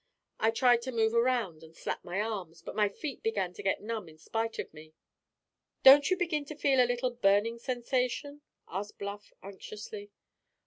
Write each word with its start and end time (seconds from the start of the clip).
I 0.39 0.49
tried 0.49 0.81
to 0.81 0.91
move 0.91 1.13
around 1.13 1.61
and 1.61 1.75
slap 1.75 2.03
my 2.03 2.19
arms, 2.19 2.63
but 2.63 2.75
my 2.75 2.89
feet 2.89 3.21
began 3.21 3.53
to 3.53 3.61
get 3.61 3.83
numb 3.83 4.09
in 4.09 4.17
spite 4.17 4.57
of 4.57 4.73
me." 4.73 4.95
"Don't 5.83 6.09
you 6.09 6.17
begin 6.17 6.43
to 6.45 6.55
feel 6.55 6.81
a 6.81 6.89
little 6.89 7.11
burning 7.11 7.59
sensation?" 7.59 8.41
asked 8.67 8.97
Bluff 8.97 9.31
anxiously. 9.43 10.09